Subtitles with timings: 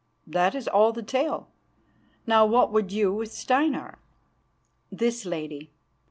[0.25, 1.47] That is all the tale.
[2.25, 3.99] Now what would you with Steinar?"
[4.91, 5.69] "This, Lady.